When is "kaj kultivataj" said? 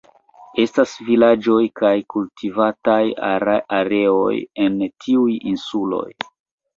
1.81-3.01